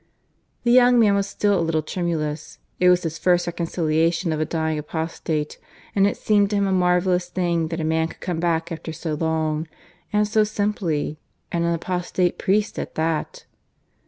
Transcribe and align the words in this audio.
The 0.63 0.71
young 0.71 0.99
man 0.99 1.13
was 1.13 1.27
still 1.27 1.59
a 1.59 1.61
little 1.61 1.83
tremulous; 1.83 2.57
it 2.79 2.89
was 2.89 3.03
his 3.03 3.19
first 3.19 3.45
reconciliation 3.45 4.33
of 4.33 4.39
a 4.39 4.45
dying 4.45 4.79
apostate, 4.79 5.59
and 5.95 6.07
it 6.07 6.17
seemed 6.17 6.49
to 6.49 6.55
him 6.55 6.65
a 6.65 6.71
marvellous 6.71 7.29
thing 7.29 7.67
that 7.67 7.79
a 7.79 7.83
man 7.83 8.07
could 8.07 8.19
come 8.19 8.39
back 8.39 8.71
after 8.71 8.93
so 8.93 9.13
long, 9.13 9.67
and 10.11 10.27
so 10.27 10.43
simply 10.43 11.19
and 11.51 11.65
an 11.65 11.75
apostate 11.75 12.39
priest 12.39 12.79
at 12.79 12.95
that! 12.95 13.45